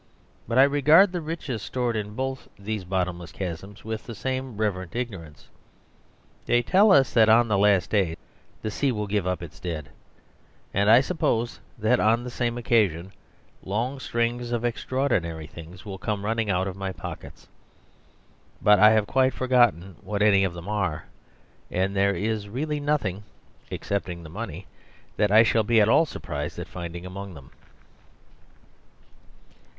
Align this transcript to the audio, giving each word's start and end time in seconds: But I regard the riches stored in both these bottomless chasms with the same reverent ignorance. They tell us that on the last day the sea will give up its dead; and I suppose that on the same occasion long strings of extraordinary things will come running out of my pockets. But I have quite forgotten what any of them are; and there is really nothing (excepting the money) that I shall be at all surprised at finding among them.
But 0.47 0.57
I 0.57 0.63
regard 0.63 1.11
the 1.11 1.21
riches 1.21 1.61
stored 1.61 1.95
in 1.95 2.15
both 2.15 2.47
these 2.57 2.85
bottomless 2.85 3.31
chasms 3.31 3.85
with 3.85 4.07
the 4.07 4.15
same 4.15 4.57
reverent 4.57 4.95
ignorance. 4.95 5.47
They 6.47 6.63
tell 6.63 6.91
us 6.91 7.13
that 7.13 7.29
on 7.29 7.47
the 7.49 7.57
last 7.59 7.91
day 7.91 8.17
the 8.63 8.71
sea 8.71 8.91
will 8.91 9.05
give 9.05 9.27
up 9.27 9.43
its 9.43 9.59
dead; 9.59 9.89
and 10.73 10.89
I 10.89 11.01
suppose 11.01 11.59
that 11.77 11.99
on 11.99 12.23
the 12.23 12.31
same 12.31 12.57
occasion 12.57 13.13
long 13.61 13.99
strings 13.99 14.51
of 14.51 14.65
extraordinary 14.65 15.45
things 15.45 15.85
will 15.85 15.99
come 15.99 16.25
running 16.25 16.49
out 16.49 16.67
of 16.67 16.75
my 16.75 16.91
pockets. 16.91 17.47
But 18.59 18.79
I 18.79 18.89
have 18.93 19.05
quite 19.05 19.35
forgotten 19.35 19.97
what 20.01 20.23
any 20.23 20.43
of 20.43 20.55
them 20.55 20.67
are; 20.67 21.05
and 21.69 21.95
there 21.95 22.15
is 22.15 22.49
really 22.49 22.79
nothing 22.79 23.21
(excepting 23.69 24.23
the 24.23 24.29
money) 24.31 24.65
that 25.17 25.31
I 25.31 25.43
shall 25.43 25.61
be 25.63 25.79
at 25.79 25.87
all 25.89 26.07
surprised 26.07 26.57
at 26.57 26.67
finding 26.67 27.05
among 27.05 27.35
them. 27.35 27.51